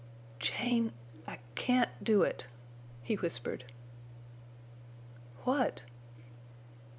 "Jane—I—can't—do—it!" 0.39 2.47
he 3.03 3.13
whispered. 3.13 3.65
"What?" 5.43 5.83